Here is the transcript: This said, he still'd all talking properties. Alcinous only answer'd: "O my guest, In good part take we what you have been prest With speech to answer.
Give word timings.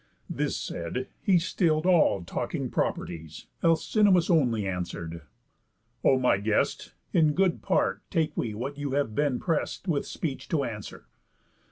This 0.27 0.57
said, 0.57 1.09
he 1.21 1.37
still'd 1.37 1.85
all 1.85 2.23
talking 2.23 2.71
properties. 2.71 3.45
Alcinous 3.63 4.31
only 4.31 4.67
answer'd: 4.67 5.21
"O 6.03 6.17
my 6.17 6.39
guest, 6.39 6.93
In 7.13 7.33
good 7.33 7.61
part 7.61 8.01
take 8.09 8.35
we 8.35 8.55
what 8.55 8.79
you 8.79 8.93
have 8.93 9.13
been 9.13 9.39
prest 9.39 9.87
With 9.87 10.07
speech 10.07 10.49
to 10.49 10.63
answer. 10.63 11.05